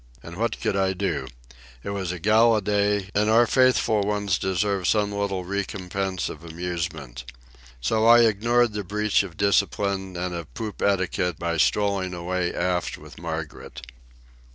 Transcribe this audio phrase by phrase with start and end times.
[0.23, 1.27] And what could I do?
[1.83, 7.23] It was a gala day, and our faithful ones deserved some little recompense of amusement.
[7.81, 12.97] So I ignored the breach of discipline and of poop etiquette by strolling away aft
[12.97, 13.81] with Margaret.